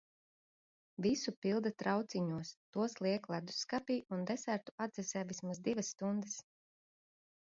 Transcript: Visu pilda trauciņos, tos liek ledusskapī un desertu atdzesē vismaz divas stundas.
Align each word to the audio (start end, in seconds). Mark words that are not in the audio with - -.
Visu 1.05 1.33
pilda 1.45 1.71
trauciņos, 1.81 2.53
tos 2.77 2.95
liek 3.07 3.29
ledusskapī 3.33 3.97
un 4.17 4.23
desertu 4.31 4.75
atdzesē 4.87 5.23
vismaz 5.33 5.61
divas 5.69 5.93
stundas. 5.97 6.39